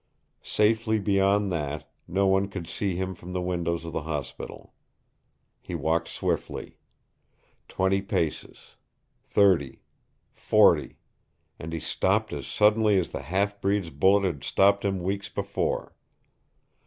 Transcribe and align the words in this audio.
Safely 0.41 0.97
beyond 0.97 1.51
that, 1.51 1.87
no 2.07 2.25
one 2.25 2.47
could 2.47 2.67
see 2.67 2.95
him 2.95 3.13
from 3.13 3.33
the 3.33 3.39
windows 3.39 3.85
of 3.85 3.93
the 3.93 4.01
hospital. 4.01 4.73
He 5.61 5.75
walked 5.75 6.07
swiftly. 6.07 6.79
Twenty 7.67 8.01
paces, 8.01 8.77
thirty, 9.27 9.81
forty 10.33 10.97
and 11.59 11.71
he 11.71 11.79
stopped 11.79 12.33
as 12.33 12.47
suddenly 12.47 12.97
as 12.97 13.11
the 13.11 13.21
half 13.21 13.61
breed's 13.61 13.91
bullet 13.91 14.23
had 14.25 14.43
stopped 14.43 14.83
him 14.83 15.03
weeks 15.03 15.29
before. 15.29 15.93